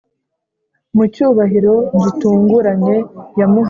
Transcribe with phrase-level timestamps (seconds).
[0.95, 2.95] mu cyubahiro gitunguranye
[3.39, 3.59] yamuhaye